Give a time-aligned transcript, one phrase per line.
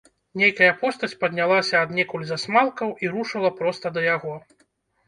[0.41, 4.33] Нейкая постаць паднялася аднекуль з асмалкаў і рушыла проста да яго.